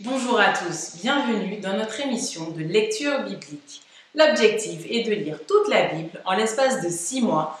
[0.00, 3.80] Bonjour à tous, bienvenue dans notre émission de lecture biblique.
[4.16, 7.60] L'objectif est de lire toute la Bible en l'espace de six mois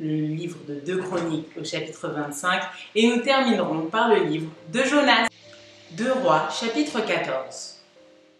[0.00, 2.62] le livre de Deux Chroniques au chapitre 25
[2.94, 5.28] et nous terminerons par le livre de Jonas.
[5.92, 7.76] Deux Rois, chapitre 14.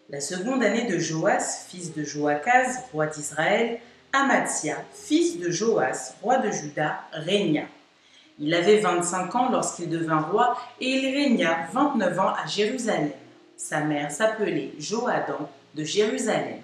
[0.09, 3.79] La seconde année de Joas, fils de Joachaz, roi d'Israël,
[4.11, 7.63] Amatia, fils de Joas, roi de Juda, régna.
[8.37, 13.11] Il avait 25 ans lorsqu'il devint roi et il régna 29 ans à Jérusalem.
[13.55, 16.59] Sa mère s'appelait Joadan de Jérusalem.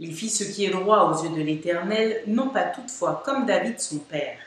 [0.00, 3.80] Il fit ce qui est droit aux yeux de l'Éternel, non pas toutefois comme David
[3.80, 4.38] son père.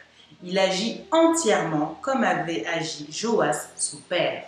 [0.44, 4.46] Il agit entièrement comme avait agi Joas son père.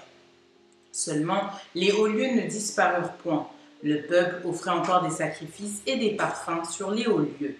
[0.93, 1.41] Seulement,
[1.75, 3.47] les hauts lieux ne disparurent point.
[3.83, 7.57] Le peuple offrait encore des sacrifices et des parfums sur les hauts lieux.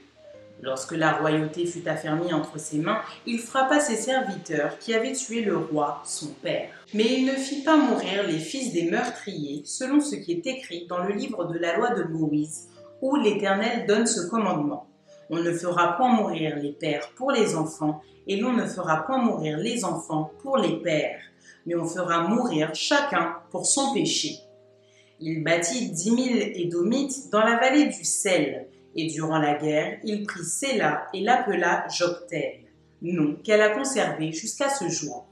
[0.61, 5.41] Lorsque la royauté fut affermie entre ses mains, il frappa ses serviteurs qui avaient tué
[5.41, 6.69] le roi, son père.
[6.93, 10.85] Mais il ne fit pas mourir les fils des meurtriers, selon ce qui est écrit
[10.87, 12.69] dans le livre de la loi de Moïse,
[13.03, 14.87] où l'Éternel donne ce commandement.
[15.29, 19.17] On ne fera point mourir les pères pour les enfants, et l'on ne fera point
[19.17, 21.19] mourir les enfants pour les pères,
[21.65, 24.37] mais on fera mourir chacun pour son péché.
[25.19, 30.23] Il bâtit dix mille Édomites dans la vallée du sel, et durant la guerre, il
[30.23, 32.59] prit Séla et l'appela Joctel,
[33.01, 35.27] nom qu'elle a conservé jusqu'à ce jour.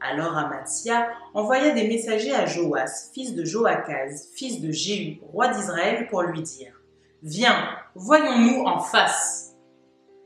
[0.00, 6.06] Alors Amatia envoya des messagers à Joas, fils de Joachaz, fils de Jéhu, roi d'Israël,
[6.08, 6.79] pour lui dire
[7.22, 9.54] Viens, voyons-nous en face.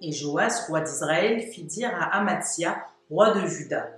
[0.00, 3.90] Et Joas, roi d'Israël, fit dire à Amatia, roi de Juda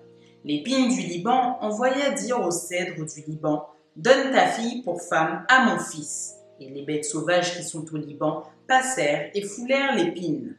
[0.47, 5.67] L'épine du Liban envoya dire au cèdre du Liban Donne ta fille pour femme à
[5.67, 6.37] mon fils.
[6.59, 10.57] Et les bêtes sauvages qui sont au Liban passèrent et foulèrent l'épine.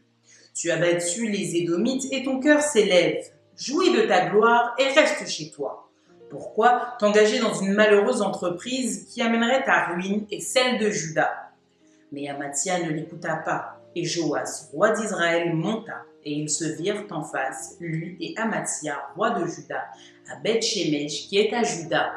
[0.54, 3.26] Tu as battu les Édomites et ton cœur s'élève.
[3.58, 5.90] Jouis de ta gloire et reste chez toi.
[6.30, 11.47] Pourquoi t'engager dans une malheureuse entreprise qui amènerait ta ruine et celle de Juda?
[12.12, 17.24] Mais Amatia ne l'écouta pas, et Joas, roi d'Israël, monta, et ils se virent en
[17.24, 19.86] face, lui et Amatia, roi de Juda,
[20.30, 22.14] à Beth-Shemesh, qui est à Juda.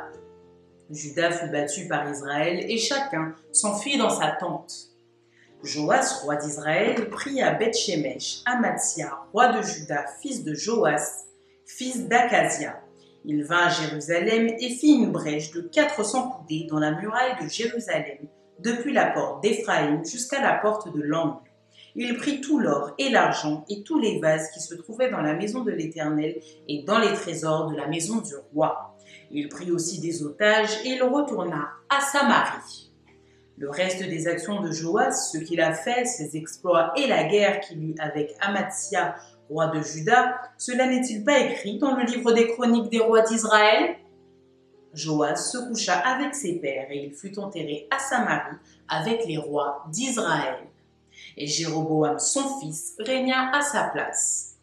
[0.90, 4.72] Juda fut battu par Israël, et chacun s'enfuit dans sa tente.
[5.62, 11.26] Joas, roi d'Israël, prit à Beth-Shemesh Amatia, roi de Juda, fils de Joas,
[11.66, 12.80] fils d'Akazia.
[13.24, 17.36] Il vint à Jérusalem et fit une brèche de quatre cents coudées dans la muraille
[17.42, 18.18] de Jérusalem,
[18.62, 21.40] depuis la porte d'Éphraïm jusqu'à la porte de l'angle.
[21.96, 25.34] Il prit tout l'or et l'argent et tous les vases qui se trouvaient dans la
[25.34, 28.96] maison de l'Éternel et dans les trésors de la maison du roi.
[29.30, 32.92] Il prit aussi des otages et il retourna à Samarie.
[33.56, 37.60] Le reste des actions de Joas, ce qu'il a fait, ses exploits et la guerre
[37.60, 39.16] qu'il eut avec Amatia,
[39.50, 43.96] roi de Juda, cela n'est-il pas écrit dans le livre des chroniques des rois d'Israël?
[44.92, 48.56] Joas se coucha avec ses pères et il fut enterré à Samarie
[48.88, 50.58] avec les rois d'Israël.
[51.36, 54.56] Et Jéroboam, son fils, régna à sa place.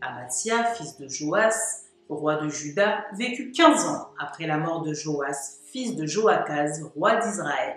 [0.00, 5.58] Amatia, fils de Joas, roi de Juda, vécut quinze ans après la mort de Joas,
[5.70, 7.76] fils de Joachaz, roi d'Israël.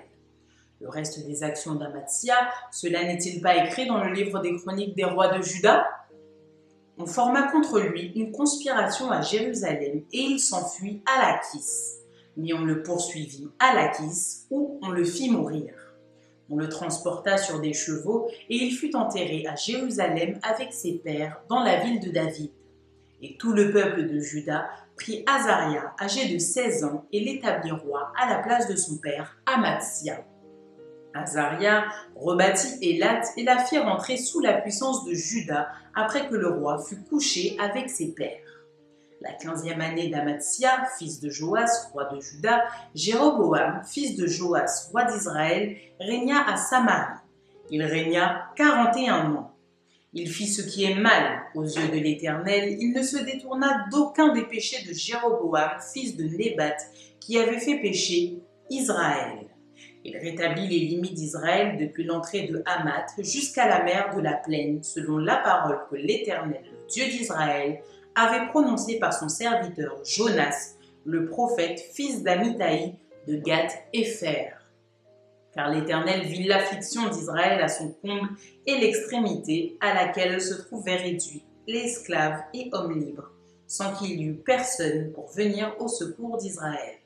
[0.81, 2.35] Le reste des actions d'Amatia,
[2.71, 5.87] cela n'est-il pas écrit dans le livre des chroniques des rois de Juda?
[6.97, 11.99] On forma contre lui une conspiration à Jérusalem et il s'enfuit à Lachis.
[12.37, 15.73] Mais on le poursuivit à Lachis où on le fit mourir.
[16.49, 21.41] On le transporta sur des chevaux et il fut enterré à Jérusalem avec ses pères
[21.49, 22.51] dans la ville de David.
[23.21, 28.11] Et tout le peuple de Juda prit Azaria, âgé de 16 ans, et l'établit roi
[28.17, 30.23] à la place de son père, Amatzia.
[31.15, 31.85] Azaria
[32.15, 36.83] rebâtit Elat et la fit rentrer sous la puissance de Juda après que le roi
[36.83, 38.41] fut couché avec ses pères.
[39.21, 42.63] La quinzième année d'Amatsia, fils de Joas, roi de Juda,
[42.93, 47.19] Jéroboam, fils de Joas, roi d'Israël, régna à Samarie.
[47.71, 49.51] Il régna quarante et un ans.
[50.13, 52.77] Il fit ce qui est mal aux yeux de l'Éternel.
[52.79, 56.77] Il ne se détourna d'aucun des péchés de Jéroboam, fils de Nébat,
[57.19, 58.39] qui avait fait pécher
[58.69, 59.44] Israël.
[60.07, 64.83] Il rétablit les limites d'Israël depuis l'entrée de Hamath jusqu'à la mer de la plaine,
[64.83, 67.81] selon la parole que l'Éternel, le Dieu d'Israël,
[68.13, 70.75] avait prononcée par son serviteur Jonas,
[71.05, 72.93] le prophète fils d'Amitai
[73.27, 74.51] de Gath Épher.
[75.55, 78.29] Car l'Éternel vit l'affliction d'Israël à son comble
[78.67, 83.31] et l'extrémité à laquelle se trouvaient réduits les esclaves et hommes libres,
[83.65, 86.99] sans qu'il y eût personne pour venir au secours d'Israël.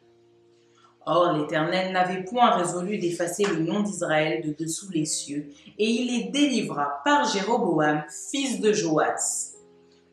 [1.11, 6.05] Or l'Éternel n'avait point résolu d'effacer le nom d'Israël de dessous les cieux, et il
[6.05, 9.55] les délivra par Jéroboam, fils de Joas.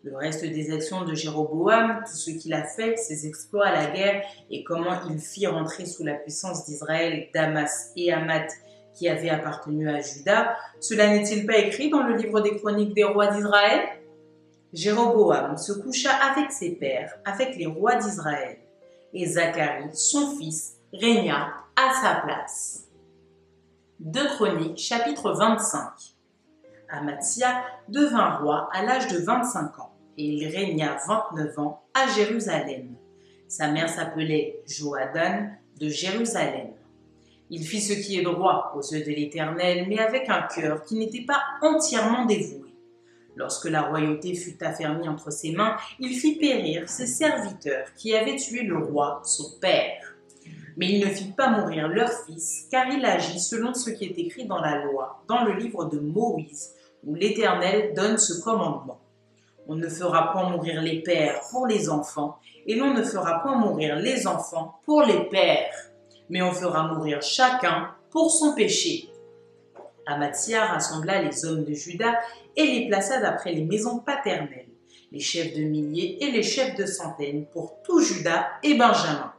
[0.04, 3.90] Le reste des actions de Jéroboam, tout ce qu'il a fait, ses exploits à la
[3.90, 8.52] guerre, et comment il fit rentrer sous la puissance d'Israël Damas et Hamath
[8.94, 13.04] qui avaient appartenu à Juda, cela n'est-il pas écrit dans le livre des chroniques des
[13.04, 13.80] rois d'Israël?
[14.72, 18.56] Jéroboam se coucha avec ses pères, avec les rois d'Israël,
[19.12, 22.88] et Zacharie, son fils, régna à sa place.
[24.00, 25.90] 2 Chroniques, chapitre 25.
[26.88, 32.94] Amatia devint roi à l'âge de 25 ans, et il régna 29 ans à Jérusalem.
[33.48, 35.48] Sa mère s'appelait Joadan
[35.78, 36.72] de Jérusalem.
[37.50, 40.96] Il fit ce qui est droit aux yeux de l'Éternel, mais avec un cœur qui
[40.96, 42.66] n'était pas entièrement dévoué.
[43.36, 48.36] Lorsque la royauté fut affermie entre ses mains, il fit périr ses serviteurs qui avaient
[48.36, 50.05] tué le roi, son père.
[50.76, 54.18] Mais il ne fit pas mourir leur fils, car il agit selon ce qui est
[54.18, 56.74] écrit dans la loi, dans le livre de Moïse,
[57.04, 59.00] où l'Éternel donne ce commandement.
[59.68, 63.56] On ne fera point mourir les pères pour les enfants, et l'on ne fera point
[63.56, 65.72] mourir les enfants pour les pères,
[66.28, 69.08] mais on fera mourir chacun pour son péché.
[70.06, 72.14] Amatia rassembla les hommes de Juda
[72.54, 74.68] et les plaça d'après les maisons paternelles,
[75.10, 79.32] les chefs de milliers et les chefs de centaines pour tout Juda et Benjamin.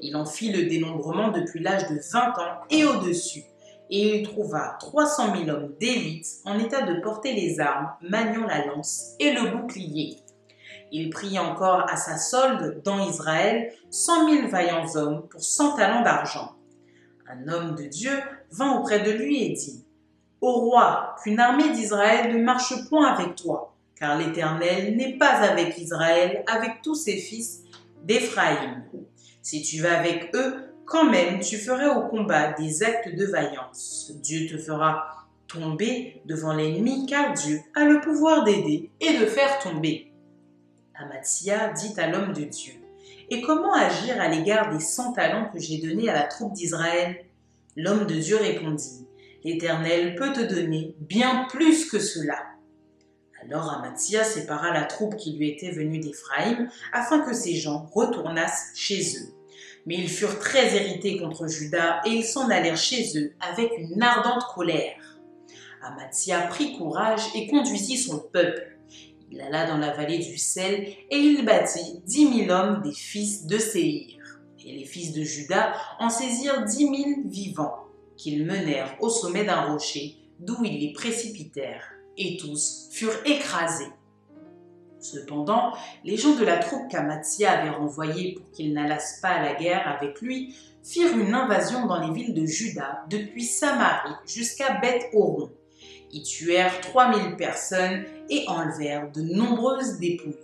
[0.00, 3.44] Il en fit le dénombrement depuis l'âge de 20 ans et au-dessus,
[3.90, 8.66] et il trouva 300 000 hommes d'élite en état de porter les armes, maniant la
[8.66, 10.18] lance et le bouclier.
[10.92, 16.02] Il prit encore à sa solde dans Israël 100 000 vaillants hommes pour 100 talents
[16.02, 16.52] d'argent.
[17.28, 18.12] Un homme de Dieu
[18.50, 19.84] vint auprès de lui et dit
[20.40, 25.76] Ô roi, qu'une armée d'Israël ne marche point avec toi, car l'Éternel n'est pas avec
[25.78, 27.64] Israël, avec tous ses fils
[28.04, 28.84] d'Éphraïm.
[29.50, 34.12] Si tu vas avec eux, quand même tu ferais au combat des actes de vaillance.
[34.16, 39.58] Dieu te fera tomber devant l'ennemi, car Dieu a le pouvoir d'aider et de faire
[39.60, 40.12] tomber.
[40.94, 42.74] Amatia dit à l'homme de Dieu,
[43.30, 47.24] Et comment agir à l'égard des cent talents que j'ai donnés à la troupe d'Israël?
[47.74, 49.06] L'homme de Dieu répondit,
[49.44, 52.36] L'Éternel peut te donner bien plus que cela.
[53.42, 58.72] Alors Amatia sépara la troupe qui lui était venue d'Éphraïm, afin que ces gens retournassent
[58.74, 59.37] chez eux.
[59.88, 64.02] Mais ils furent très irrités contre Judas et ils s'en allèrent chez eux avec une
[64.02, 65.18] ardente colère.
[65.82, 68.76] Amatia prit courage et conduisit son peuple.
[69.30, 73.46] Il alla dans la vallée du sel et il bâtit dix mille hommes des fils
[73.46, 74.20] de Séhir.
[74.62, 77.86] Et les fils de Judas en saisirent dix mille vivants,
[78.18, 83.88] qu'ils menèrent au sommet d'un rocher, d'où ils les précipitèrent, et tous furent écrasés.
[85.00, 85.72] Cependant,
[86.04, 89.86] les gens de la troupe qu'Amatia avait renvoyée pour qu'ils n'allassent pas à la guerre
[89.86, 95.50] avec lui firent une invasion dans les villes de Juda, depuis Samarie jusqu'à Beth-Horon.
[96.10, 100.34] Ils tuèrent 3000 personnes et enlevèrent de nombreuses dépouilles.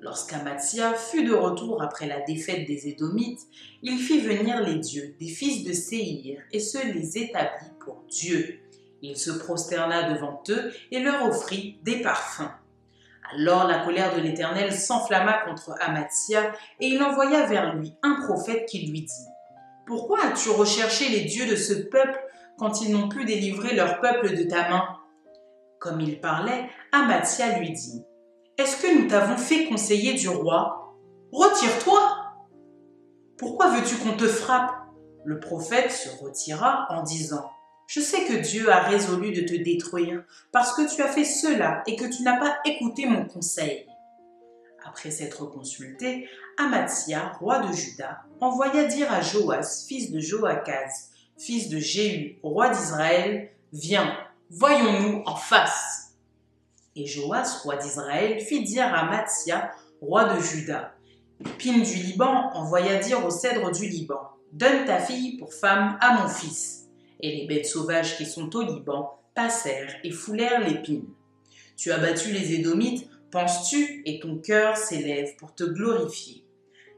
[0.00, 3.40] Lorsqu'Amatia fut de retour après la défaite des Édomites,
[3.82, 8.60] il fit venir les dieux des fils de Séhir et se les établit pour Dieu.
[9.02, 12.50] Il se prosterna devant eux et leur offrit des parfums.
[13.34, 18.66] Alors la colère de l'Éternel s'enflamma contre Amatia et il envoya vers lui un prophète
[18.66, 19.26] qui lui dit
[19.86, 22.18] Pourquoi as-tu recherché les dieux de ce peuple
[22.56, 24.84] quand ils n'ont pu délivrer leur peuple de ta main?
[25.78, 28.02] Comme il parlait, Amatia lui dit
[28.56, 30.96] Est-ce que nous t'avons fait conseiller du roi?
[31.30, 32.00] Retire-toi
[33.36, 34.72] Pourquoi veux-tu qu'on te frappe?
[35.24, 37.50] Le prophète se retira en disant
[37.88, 41.82] je sais que Dieu a résolu de te détruire parce que tu as fait cela
[41.86, 43.86] et que tu n'as pas écouté mon conseil.
[44.84, 46.28] Après s'être consulté,
[46.58, 52.68] Amatia, roi de Juda, envoya dire à Joas, fils de Joachaz, fils de Jéhu, roi
[52.68, 54.14] d'Israël, viens,
[54.50, 56.14] voyons-nous en face.
[56.94, 60.94] Et Joas, roi d'Israël, fit dire à Mathia, roi de Juda,
[61.56, 64.20] Pine du Liban envoya dire au cèdre du Liban,
[64.52, 66.77] Donne ta fille pour femme à mon fils.
[67.20, 71.06] Et les bêtes sauvages qui sont au Liban passèrent et foulèrent l'épine.
[71.76, 76.44] Tu as battu les Édomites, penses-tu, et ton cœur s'élève pour te glorifier.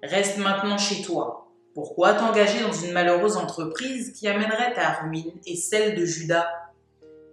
[0.02, 1.52] Reste maintenant chez toi.
[1.74, 6.48] Pourquoi t'engager dans une malheureuse entreprise qui amènerait ta ruine et celle de Judas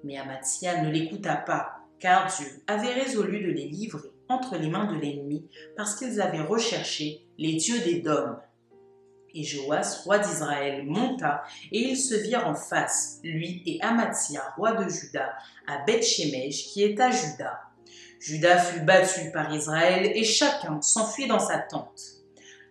[0.03, 4.91] Mais Amathia ne l'écouta pas, car Dieu avait résolu de les livrer entre les mains
[4.94, 8.38] de l'ennemi parce qu'ils avaient recherché les dieux des dômes.
[9.38, 14.72] Et Joas, roi d'Israël, monta, et ils se virent en face, lui et Amathia, roi
[14.72, 17.62] de Juda, à Beth-Shemesh, qui est à Juda.
[18.20, 22.01] Juda fut battu par Israël, et chacun s'enfuit dans sa tente.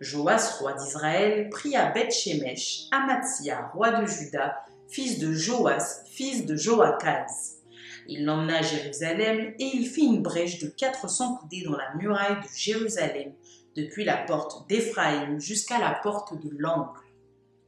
[0.01, 6.57] Joas, roi d'Israël, prit à Beth-Shemesh Amathia, roi de Juda, fils de Joas, fils de
[6.57, 7.61] Joachaz.
[8.09, 11.95] Il l'emmena à Jérusalem, et il fit une brèche de quatre cents coudées dans la
[11.95, 13.31] muraille de Jérusalem,
[13.77, 16.99] depuis la porte d'Éphraïm jusqu'à la porte de l'angle.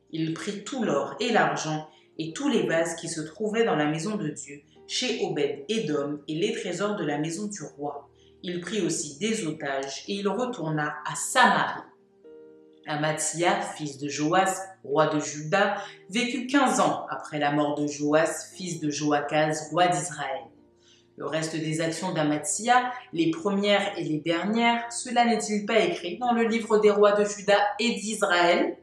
[0.10, 1.88] Il prit tout l'or et l'argent
[2.18, 6.20] et tous les vases qui se trouvaient dans la maison de Dieu, chez Obed Édom
[6.28, 8.10] et les trésors de la maison du roi.
[8.42, 11.84] Il prit aussi des otages et il retourna à Samarie.
[12.88, 15.78] Amathia, fils de Joas, roi de Juda,
[16.10, 20.49] vécut quinze ans après la mort de Joas, fils de Joachaz, roi d'Israël.
[21.20, 26.32] Le reste des actions d'Amathia, les premières et les dernières, cela n'est-il pas écrit dans
[26.32, 28.78] le livre des rois de Juda et d'Israël?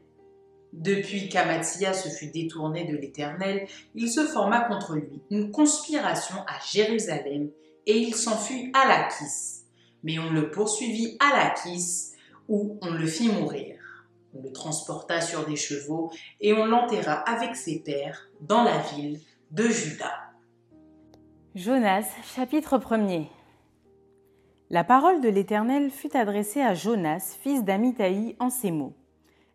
[0.71, 6.59] Depuis qu'Amathia se fut détourné de l'Éternel, il se forma contre lui une conspiration à
[6.63, 7.49] Jérusalem
[7.87, 9.63] et il s'enfuit à Lachis.
[10.03, 12.11] Mais on le poursuivit à Lachis
[12.47, 13.79] où on le fit mourir.
[14.35, 19.19] On le transporta sur des chevaux et on l'enterra avec ses pères dans la ville
[19.49, 20.26] de Juda.
[21.57, 23.25] Jonas, chapitre 1er
[24.69, 28.93] La parole de l'Éternel fut adressée à Jonas, fils d'Amitai, en ces mots.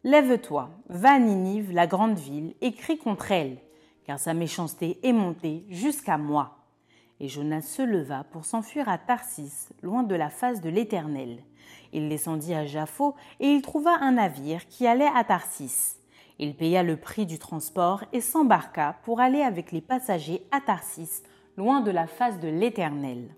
[0.03, 3.59] Lève-toi, va à Ninive, la grande ville, et crie contre elle,
[4.05, 6.67] car sa méchanceté est montée jusqu'à moi.
[7.21, 11.39] Et Jonas se leva pour s'enfuir à Tarsis, loin de la face de l'Éternel.
[11.93, 15.99] Il descendit à Jaffo, et il trouva un navire qui allait à Tarsis.
[16.41, 21.23] Il paya le prix du transport et s'embarqua pour aller avec les passagers à Tarsis,
[21.57, 23.35] loin de la face de l'Éternel.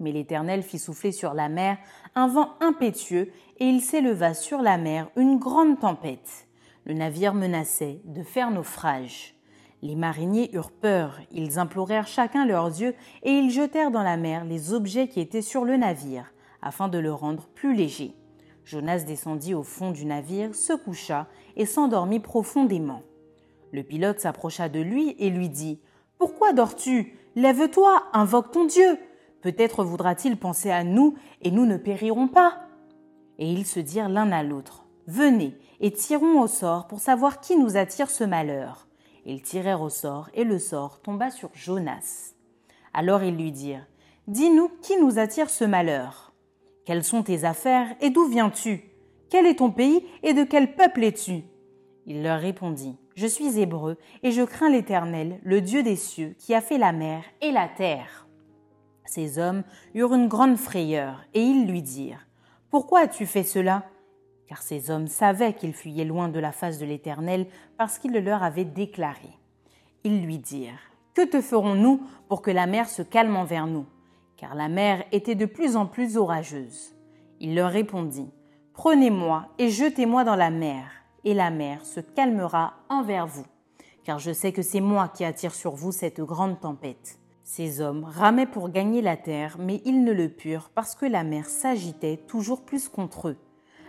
[0.00, 1.78] Mais l'Éternel fit souffler sur la mer
[2.14, 6.46] un vent impétueux, et il s'éleva sur la mer une grande tempête.
[6.84, 9.34] Le navire menaçait de faire naufrage.
[9.82, 14.44] Les mariniers eurent peur, ils implorèrent chacun leur Dieu, et ils jetèrent dans la mer
[14.44, 18.14] les objets qui étaient sur le navire, afin de le rendre plus léger.
[18.64, 23.02] Jonas descendit au fond du navire, se coucha et s'endormit profondément.
[23.72, 25.80] Le pilote s'approcha de lui et lui dit
[26.18, 27.18] Pourquoi dors-tu?
[27.34, 28.98] Lève-toi, invoque ton Dieu.
[29.42, 32.62] Peut-être voudra-t-il penser à nous et nous ne périrons pas.
[33.38, 37.56] Et ils se dirent l'un à l'autre Venez et tirons au sort pour savoir qui
[37.56, 38.88] nous attire ce malheur.
[39.24, 42.32] Ils tirèrent au sort et le sort tomba sur Jonas.
[42.94, 43.86] Alors ils lui dirent
[44.26, 46.32] Dis-nous qui nous attire ce malheur.
[46.84, 48.84] Quelles sont tes affaires et d'où viens-tu?
[49.28, 51.42] Quel est ton pays et de quel peuple es-tu?
[52.06, 56.54] Il leur répondit je suis hébreu, et je crains l'Éternel, le Dieu des cieux, qui
[56.54, 58.28] a fait la mer et la terre.
[59.06, 59.62] Ces hommes
[59.94, 62.26] eurent une grande frayeur, et ils lui dirent
[62.70, 63.84] Pourquoi as-tu fait cela?
[64.46, 67.46] Car ces hommes savaient qu'ils fuyaient loin de la face de l'Éternel,
[67.78, 69.30] parce qu'il le leur avait déclaré.
[70.04, 73.86] Ils lui dirent Que te ferons-nous pour que la mer se calme envers nous?
[74.36, 76.94] Car la mer était de plus en plus orageuse.
[77.40, 78.28] Il leur répondit
[78.74, 80.84] Prenez-moi et jetez-moi dans la mer
[81.26, 83.44] et la mer se calmera envers vous,
[84.04, 87.18] car je sais que c'est moi qui attire sur vous cette grande tempête.
[87.42, 91.24] Ces hommes ramaient pour gagner la terre, mais ils ne le purent parce que la
[91.24, 93.36] mer s'agitait toujours plus contre eux.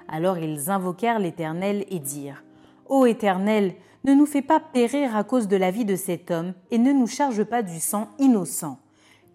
[0.07, 2.43] Alors ils invoquèrent l'Éternel et dirent
[2.87, 6.53] Ô Éternel, ne nous fais pas périr à cause de la vie de cet homme,
[6.71, 8.79] et ne nous charge pas du sang innocent.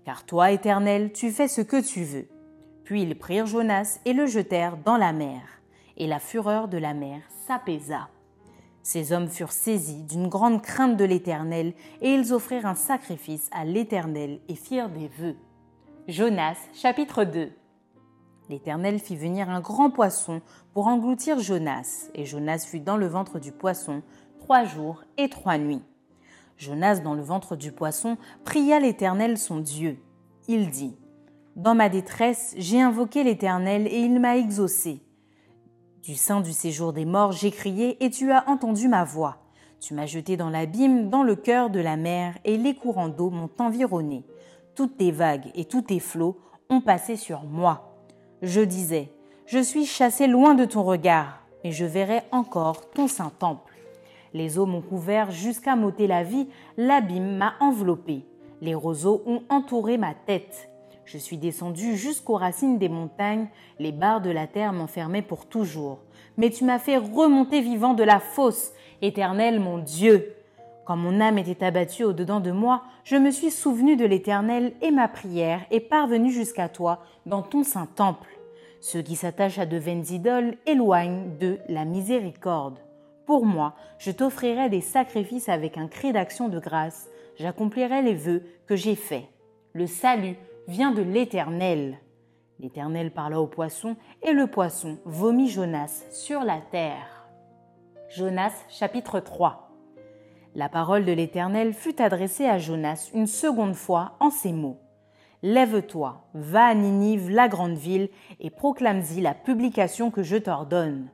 [0.04, 2.26] Car toi, Éternel, tu fais ce que tu veux.
[2.82, 5.42] Puis ils prirent Jonas et le jetèrent dans la mer
[5.96, 7.20] et la fureur de la mer
[8.82, 13.64] Ces hommes furent saisis d'une grande crainte de l'Éternel, et ils offrirent un sacrifice à
[13.64, 15.36] l'Éternel et firent des vœux.
[16.08, 17.52] Jonas chapitre 2
[18.48, 20.42] L'Éternel fit venir un grand poisson
[20.74, 24.02] pour engloutir Jonas, et Jonas fut dans le ventre du poisson
[24.40, 25.82] trois jours et trois nuits.
[26.58, 29.98] Jonas, dans le ventre du poisson, pria l'Éternel son Dieu.
[30.48, 30.96] Il dit,
[31.56, 35.00] Dans ma détresse, j'ai invoqué l'Éternel et il m'a exaucé.
[36.02, 39.36] Du sein du séjour des morts, j'ai crié et tu as entendu ma voix.
[39.78, 43.30] Tu m'as jeté dans l'abîme, dans le cœur de la mer, et les courants d'eau
[43.30, 44.24] m'ont environné.
[44.74, 46.40] Toutes tes vagues et tous tes flots
[46.70, 47.94] ont passé sur moi.
[48.42, 49.12] Je disais,
[49.46, 53.72] je suis chassé loin de ton regard, et je verrai encore ton saint temple.
[54.34, 58.26] Les eaux m'ont couvert jusqu'à m'ôter la vie, l'abîme m'a enveloppé.
[58.60, 60.68] Les roseaux ont entouré ma tête.
[61.04, 65.98] Je suis descendu jusqu'aux racines des montagnes, les barres de la terre m'enfermaient pour toujours.
[66.36, 70.34] Mais tu m'as fait remonter vivant de la fosse, éternel mon Dieu.
[70.84, 74.90] Quand mon âme était abattue au-dedans de moi, je me suis souvenu de l'Éternel et
[74.90, 78.28] ma prière est parvenue jusqu'à toi dans ton saint temple.
[78.80, 82.78] Ceux qui s'attachent à de vaines idoles éloignent de la miséricorde.
[83.26, 88.42] Pour moi, je t'offrirai des sacrifices avec un cri d'action de grâce, j'accomplirai les vœux
[88.66, 89.24] que j'ai faits.
[89.72, 90.36] Le salut
[90.68, 91.98] vient de l'Éternel.
[92.60, 97.26] L'Éternel parla au poisson, et le poisson vomit Jonas sur la terre.
[98.08, 99.70] Jonas chapitre 3
[100.54, 104.78] La parole de l'Éternel fut adressée à Jonas une seconde fois en ces mots.
[105.42, 111.08] Lève-toi, va à Ninive, la grande ville, et proclame-y la publication que je t'ordonne.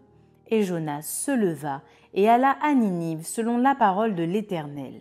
[0.49, 5.01] Et Jonas se leva et alla à Ninive selon la parole de l'Éternel.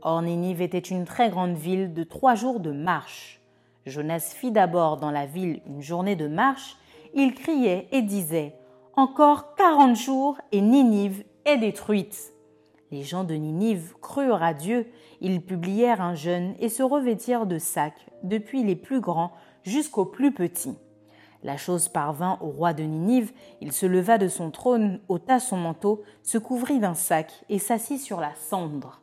[0.00, 3.43] Or Ninive était une très grande ville de trois jours de marche.
[3.86, 6.76] Jonas fit d'abord dans la ville une journée de marche,
[7.14, 8.56] il criait et disait
[8.96, 12.32] Encore quarante jours et Ninive est détruite.
[12.90, 14.86] Les gens de Ninive crurent à Dieu,
[15.20, 20.32] ils publièrent un jeûne et se revêtirent de sacs, depuis les plus grands jusqu'aux plus
[20.32, 20.78] petits.
[21.42, 25.58] La chose parvint au roi de Ninive, il se leva de son trône, ôta son
[25.58, 29.02] manteau, se couvrit d'un sac et s'assit sur la cendre.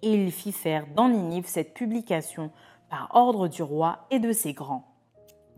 [0.00, 2.50] Et il fit faire dans Ninive cette publication
[2.94, 4.84] par ordre du roi et de ses grands.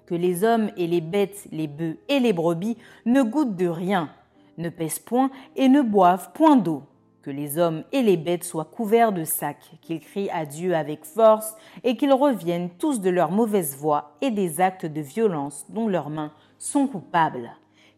[0.06, 4.08] Que les hommes et les bêtes, les bœufs et les brebis ne goûtent de rien,
[4.56, 6.84] ne pèsent point et ne boivent point d'eau
[7.20, 11.04] que les hommes et les bêtes soient couverts de sacs, qu'ils crient à Dieu avec
[11.04, 15.88] force, et qu'ils reviennent tous de leur mauvaise voie et des actes de violence dont
[15.88, 17.50] leurs mains sont coupables.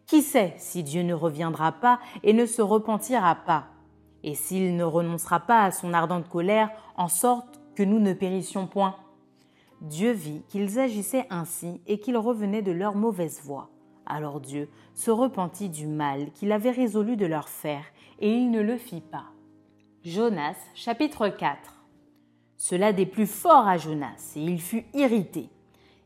[0.06, 3.66] Qui sait si Dieu ne reviendra pas et ne se repentira pas,
[4.24, 8.66] et s'il ne renoncera pas à son ardente colère, en sorte que nous ne périssions
[8.66, 8.96] point?
[9.80, 13.70] Dieu vit qu'ils agissaient ainsi et qu'ils revenaient de leur mauvaise voie.
[14.06, 17.84] Alors Dieu se repentit du mal qu'il avait résolu de leur faire,
[18.18, 19.26] et il ne le fit pas.
[20.02, 21.84] Jonas chapitre 4
[22.56, 25.50] Cela plus fort à Jonas, et il fut irrité.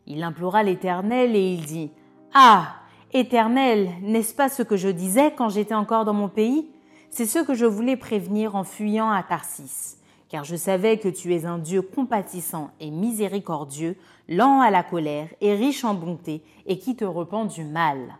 [0.06, 1.90] Il implora l'Éternel et il dit
[2.34, 2.74] Ah
[3.12, 6.70] Éternel, n'est-ce pas ce que je disais quand j'étais encore dans mon pays?
[7.10, 10.01] C'est ce que je voulais prévenir en fuyant à Tarsis
[10.32, 13.98] car je savais que tu es un Dieu compatissant et miséricordieux,
[14.30, 18.16] lent à la colère et riche en bonté, et qui te repent du mal.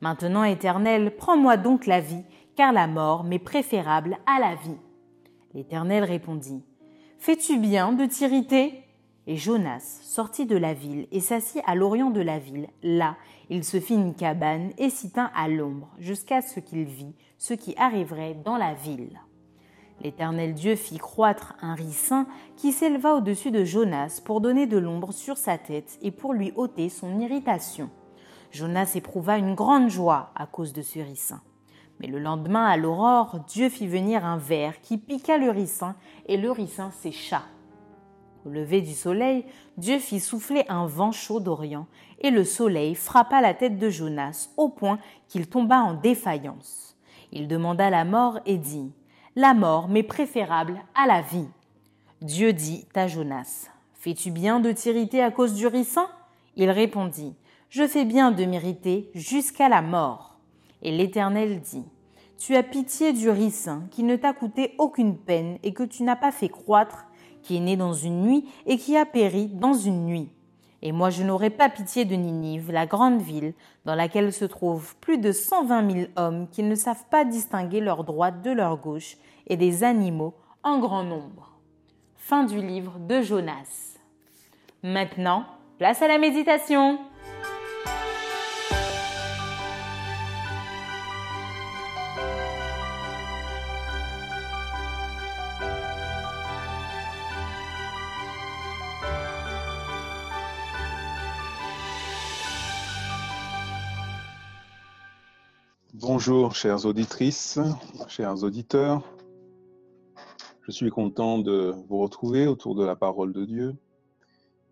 [0.00, 2.24] Maintenant, Éternel, prends-moi donc la vie,
[2.56, 4.76] car la mort m'est préférable à la vie.
[5.54, 6.64] L'Éternel répondit,
[7.20, 8.82] Fais-tu bien de t'irriter
[9.28, 12.66] Et Jonas sortit de la ville et s'assit à l'orient de la ville.
[12.82, 13.14] Là,
[13.50, 17.54] il se fit une cabane et s'y tint à l'ombre, jusqu'à ce qu'il vit ce
[17.54, 19.20] qui arriverait dans la ville.
[20.02, 25.12] L'Éternel Dieu fit croître un ricin qui s'éleva au-dessus de Jonas pour donner de l'ombre
[25.12, 27.88] sur sa tête et pour lui ôter son irritation.
[28.50, 31.40] Jonas éprouva une grande joie à cause de ce ricin.
[32.00, 35.94] Mais le lendemain, à l'aurore, Dieu fit venir un ver qui piqua le ricin
[36.26, 37.42] et le ricin sécha.
[38.44, 41.86] Au lever du soleil, Dieu fit souffler un vent chaud d'Orient,
[42.18, 46.96] et le soleil frappa la tête de Jonas au point qu'il tomba en défaillance.
[47.30, 48.92] Il demanda la mort et dit
[49.34, 51.48] la mort m'est préférable à la vie.
[52.20, 56.06] Dieu dit à Jonas, Fais-tu bien de t'irriter à cause du ricin?
[56.56, 57.34] Il répondit,
[57.70, 60.36] Je fais bien de m'irriter jusqu'à la mort.
[60.82, 61.84] Et l'Éternel dit,
[62.36, 66.16] Tu as pitié du ricin qui ne t'a coûté aucune peine et que tu n'as
[66.16, 67.06] pas fait croître,
[67.42, 70.28] qui est né dans une nuit et qui a péri dans une nuit.
[70.82, 74.96] Et moi je n'aurai pas pitié de Ninive, la grande ville, dans laquelle se trouvent
[74.96, 78.76] plus de cent vingt mille hommes qui ne savent pas distinguer leur droite de leur
[78.76, 79.16] gauche,
[79.46, 81.52] et des animaux en grand nombre.
[82.16, 83.98] Fin du livre de Jonas.
[84.82, 85.44] Maintenant,
[85.78, 86.98] place à la méditation.
[106.24, 107.58] Bonjour chères auditrices,
[108.06, 109.02] chers auditeurs.
[110.60, 113.74] Je suis content de vous retrouver autour de la parole de Dieu.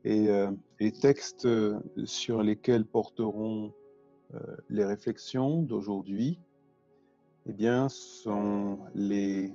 [0.05, 1.49] Et euh, les textes
[2.05, 3.73] sur lesquels porteront
[4.33, 6.39] euh, les réflexions d'aujourd'hui,
[7.47, 9.53] eh bien, sont les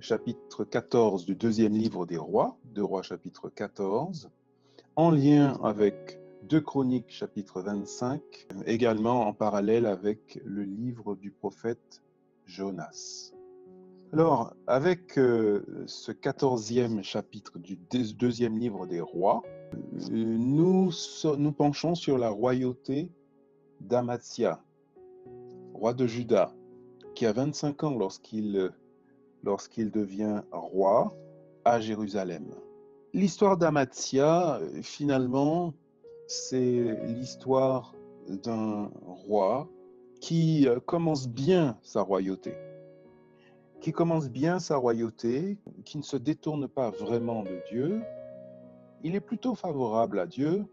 [0.00, 4.30] chapitre 14 du deuxième livre des rois, 2 rois chapitre 14,
[4.96, 8.22] en lien avec 2 Chroniques chapitre 25,
[8.64, 12.02] également en parallèle avec le livre du prophète
[12.46, 13.32] Jonas.
[14.14, 17.76] Alors, avec euh, ce quatorzième chapitre du
[18.14, 19.42] deuxième livre des rois,
[19.74, 20.90] euh, nous
[21.36, 23.10] nous penchons sur la royauté
[23.80, 24.62] d'Amatia,
[25.74, 26.54] roi de Juda,
[27.14, 28.72] qui a 25 ans lorsqu'il
[29.42, 31.12] lorsqu'il devient roi
[31.66, 32.54] à Jérusalem.
[33.12, 35.74] L'histoire d'Amatia, finalement,
[36.28, 37.94] c'est l'histoire
[38.28, 38.90] d'un
[39.26, 39.68] roi
[40.20, 42.54] qui euh, commence bien sa royauté
[43.80, 48.00] qui commence bien sa royauté, qui ne se détourne pas vraiment de Dieu.
[49.04, 50.64] Il est plutôt favorable à Dieu,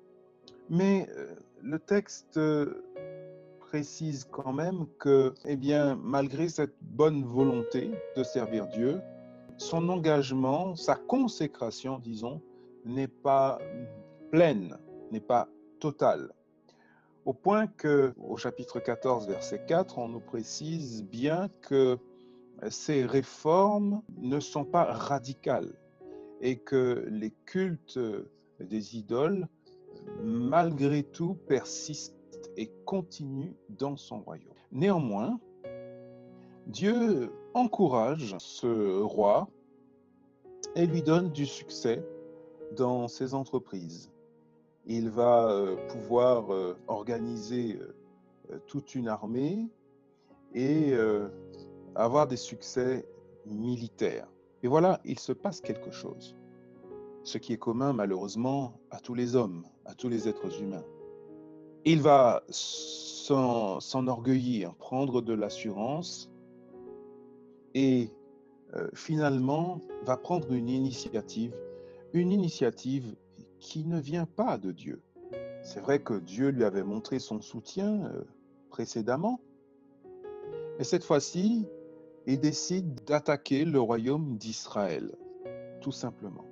[0.69, 2.39] mais euh, le texte
[3.59, 9.01] précise quand même que, eh bien, malgré cette bonne volonté de servir Dieu,
[9.57, 12.41] son engagement, sa consécration, disons,
[12.85, 13.59] n'est pas
[14.31, 14.77] pleine,
[15.11, 15.47] n'est pas
[15.79, 16.31] totale.
[17.25, 21.97] Au point que, au chapitre 14, verset 4, on nous précise bien que
[22.69, 25.73] ces réformes ne sont pas radicales
[26.41, 27.99] et que les cultes
[28.59, 29.47] des idoles,
[30.21, 32.13] malgré tout, persistent
[32.57, 34.53] et continuent dans son royaume.
[34.71, 35.39] Néanmoins,
[36.67, 39.49] Dieu encourage ce roi
[40.75, 42.03] et lui donne du succès
[42.75, 44.11] dans ses entreprises.
[44.87, 47.79] Il va euh, pouvoir euh, organiser
[48.51, 49.67] euh, toute une armée
[50.53, 50.93] et
[51.95, 53.05] avoir des succès
[53.45, 54.31] militaires.
[54.63, 56.37] Et voilà, il se passe quelque chose.
[57.23, 60.85] Ce qui est commun malheureusement à tous les hommes, à tous les êtres humains.
[61.83, 66.31] Il va s'enorgueillir, prendre de l'assurance
[67.73, 68.13] et
[68.93, 71.53] finalement va prendre une initiative,
[72.13, 73.17] une initiative
[73.59, 75.01] qui ne vient pas de Dieu.
[75.63, 78.23] C'est vrai que Dieu lui avait montré son soutien euh,
[78.69, 79.39] précédemment,
[80.77, 81.67] mais cette fois-ci,
[82.27, 85.15] et décide d'attaquer le royaume d'Israël,
[85.81, 86.45] tout simplement.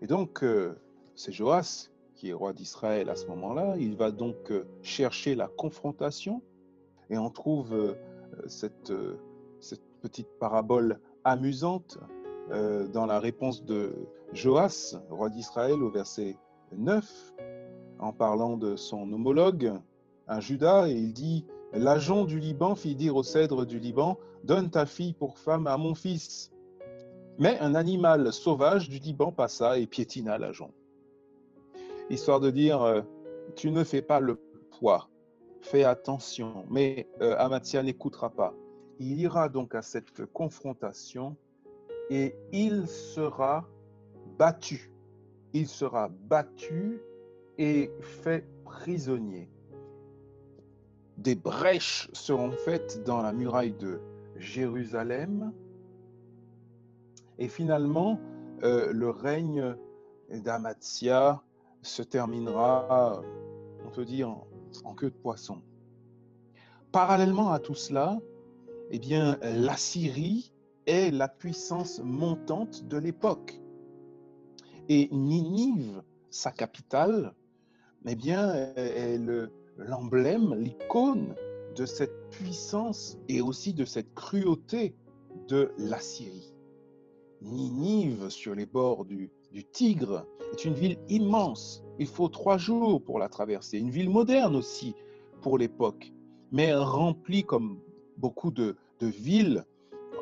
[0.00, 0.74] Et donc, euh,
[1.14, 3.76] c'est Joas qui est roi d'Israël à ce moment-là.
[3.78, 6.42] Il va donc euh, chercher la confrontation
[7.10, 7.96] et on trouve
[8.46, 8.92] cette,
[9.60, 11.98] cette, petite parabole amusante
[12.92, 13.94] dans la réponse de
[14.32, 16.36] Joas, roi d'Israël, au verset
[16.76, 17.32] 9,
[17.98, 19.72] en parlant de son homologue,
[20.28, 24.70] un Judas, et il dit L'agent du Liban fit dire au cèdre du Liban Donne
[24.70, 26.50] ta fille pour femme à mon fils.
[27.38, 30.70] Mais un animal sauvage du Liban passa et piétina l'agent.
[32.10, 33.02] Histoire de dire euh,
[33.56, 34.38] Tu ne fais pas le
[34.70, 35.08] poids,
[35.60, 36.66] fais attention.
[36.68, 38.52] Mais euh, Amatia n'écoutera pas.
[38.98, 41.36] Il ira donc à cette confrontation
[42.12, 43.66] et il sera
[44.38, 44.92] battu.
[45.54, 47.00] Il sera battu
[47.58, 49.48] et fait prisonnier
[51.22, 54.00] des brèches seront faites dans la muraille de
[54.36, 55.52] Jérusalem.
[57.38, 58.18] Et finalement,
[58.62, 59.76] euh, le règne
[60.30, 61.42] d'Amatia
[61.82, 63.22] se terminera,
[63.84, 64.34] on peut dire,
[64.84, 65.62] en, queue de poisson.
[66.90, 68.18] Parallèlement à tout cela,
[68.90, 70.52] eh bien, la Syrie
[70.86, 73.60] est la puissance montante de l'époque.
[74.88, 77.34] Et Ninive, sa capitale,
[78.06, 81.34] eh bien, est le, l'emblème, l'icône
[81.76, 84.94] de cette puissance et aussi de cette cruauté
[85.48, 86.54] de l'Assyrie.
[87.40, 89.30] Ninive, sur les bords du,
[89.72, 91.82] Tigre, est une ville immense.
[91.98, 93.78] Il faut trois jours pour la traverser.
[93.78, 94.94] Une ville moderne aussi
[95.40, 96.12] pour l'époque,
[96.50, 97.80] mais remplie comme
[98.16, 99.64] beaucoup de villes,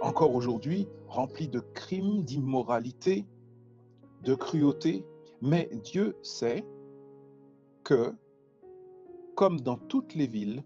[0.01, 3.25] encore aujourd'hui, remplie de crimes, d'immoralité,
[4.25, 5.05] de cruauté.
[5.43, 6.65] Mais Dieu sait
[7.85, 8.15] que
[9.35, 10.63] comme dans toutes les villes,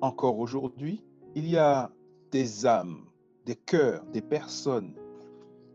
[0.00, 1.04] encore aujourd'hui,
[1.34, 1.90] il y a
[2.30, 3.04] des âmes,
[3.44, 4.94] des cœurs, des personnes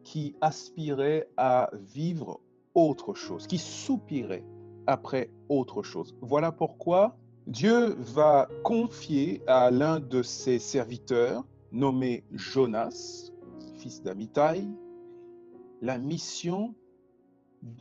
[0.04, 2.40] qui aspiraient à vivre
[2.74, 4.44] autre chose, qui soupiraient
[4.88, 6.16] après autre chose.
[6.22, 7.16] Voilà pourquoi
[7.48, 13.32] Dieu va confier à l'un de ses serviteurs, nommé Jonas,
[13.76, 14.64] fils d'Amitai,
[15.82, 16.74] la mission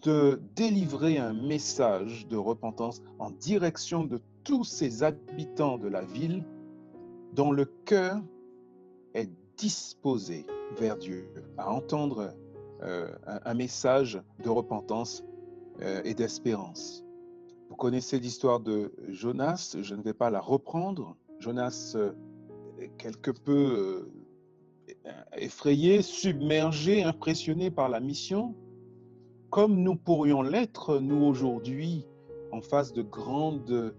[0.02, 6.44] de délivrer un message de repentance en direction de tous ces habitants de la ville
[7.32, 8.20] dont le cœur
[9.14, 10.46] est disposé
[10.78, 11.28] vers Dieu,
[11.58, 12.34] à entendre
[12.82, 15.24] euh, un, message de repentance
[15.80, 17.04] euh, et d'espérance.
[17.68, 21.16] Vous connaissez l'histoire de Jonas, je ne vais pas la reprendre.
[21.38, 22.12] Jonas, euh,
[22.98, 24.08] quelque peu
[25.36, 28.54] effrayés, submergés, impressionnés par la mission,
[29.50, 32.06] comme nous pourrions l'être, nous, aujourd'hui,
[32.52, 33.94] en face de grandes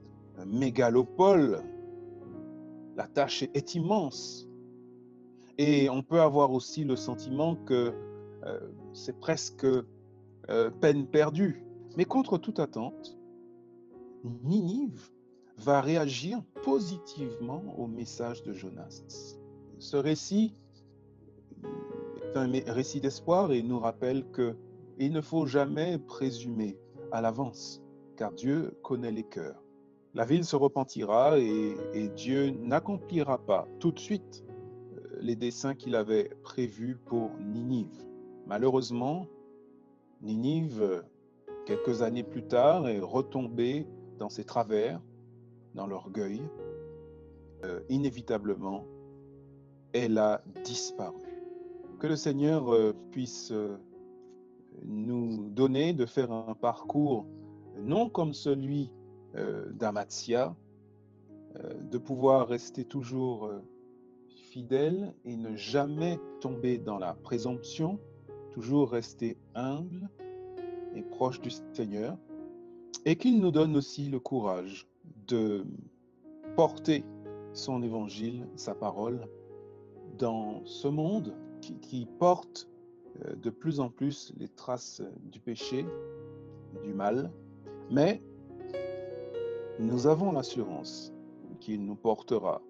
[0.46, 1.62] mégalopoles.
[2.96, 4.48] La tâche est immense.
[5.58, 7.94] Et on peut avoir aussi le sentiment que
[8.46, 8.60] euh,
[8.94, 11.64] c'est presque euh, peine perdue.
[11.98, 13.18] Mais contre toute attente,
[14.44, 15.12] Ninive
[15.58, 19.36] va réagir positivement au message de Jonas.
[19.80, 20.56] Ce récit
[21.64, 24.56] est un récit d'espoir et nous rappelle que
[24.98, 26.78] il ne faut jamais présumer
[27.12, 27.84] à l'avance,
[28.16, 29.62] car Dieu connaît les cœurs.
[30.14, 35.74] La ville se repentira et, et Dieu n'accomplira pas tout de suite euh, les desseins
[35.74, 38.06] qu'il avait prévus pour Ninive.
[38.46, 39.28] Malheureusement,
[40.22, 41.04] Ninive,
[41.66, 43.88] quelques années plus tard, est retombée
[44.20, 45.02] dans ses travers,
[45.76, 46.42] dans l'orgueil.
[47.64, 48.86] Euh, inévitablement,
[49.94, 51.22] elle a disparu.
[52.00, 53.78] Que le Seigneur euh, puisse euh,
[54.84, 57.26] nous donner de faire un parcours
[57.80, 58.92] non comme celui
[59.72, 60.56] d'Amatia,
[61.56, 63.50] de pouvoir rester toujours
[64.30, 68.00] fidèle et ne jamais tomber dans la présomption,
[68.52, 70.08] toujours rester humble
[70.96, 72.16] et proche du Seigneur,
[73.06, 74.88] et qu'il nous donne aussi le courage
[75.28, 75.66] de
[76.56, 77.04] porter
[77.54, 79.28] son évangile, sa parole,
[80.18, 82.70] dans ce monde qui, porte
[83.26, 85.86] euh, de plus en plus les traces du péché,
[86.84, 87.32] du mal,
[87.90, 88.22] mais
[89.80, 91.14] nous avons l'assurance
[91.60, 92.62] qu'il nous portera,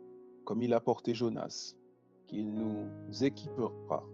[0.45, 1.75] comme il a porté Jonas,
[2.27, 4.05] qu'il nous équipera,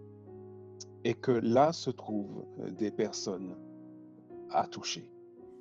[1.04, 2.44] et que là se trouvent
[2.76, 3.54] des personnes
[4.50, 5.10] à toucher.